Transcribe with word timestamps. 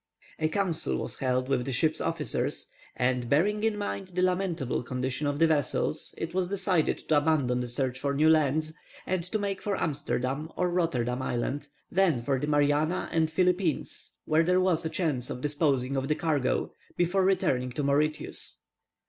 A 0.39 0.47
council 0.47 0.97
was 0.97 1.19
held 1.19 1.47
with 1.47 1.63
the 1.63 1.71
ship's 1.71 2.01
officers, 2.01 2.69
and, 2.95 3.29
bearing 3.29 3.61
in 3.63 3.77
mind 3.77 4.07
the 4.15 4.23
lamentable 4.23 4.81
condition 4.81 5.27
of 5.27 5.37
the 5.37 5.45
vessels, 5.45 6.15
it 6.17 6.33
was 6.33 6.47
decided 6.47 7.07
to 7.07 7.17
abandon 7.17 7.59
the 7.59 7.67
search 7.67 7.99
for 7.99 8.15
new 8.15 8.27
lands, 8.27 8.73
and 9.05 9.23
to 9.25 9.37
make 9.37 9.61
for 9.61 9.77
Amsterdam 9.79 10.51
or 10.55 10.71
Rotterdam 10.71 11.21
Island, 11.21 11.67
then 11.91 12.23
for 12.23 12.39
the 12.39 12.47
Mariana 12.47 13.09
and 13.11 13.29
Philippines, 13.29 14.13
where 14.25 14.41
there 14.41 14.59
was 14.59 14.83
a 14.83 14.89
chance 14.89 15.29
of 15.29 15.39
disposing 15.41 15.95
of 15.95 16.07
the 16.07 16.15
cargo, 16.15 16.71
before 16.97 17.23
returning 17.23 17.71
to 17.73 17.83
Mauritius. 17.83 18.57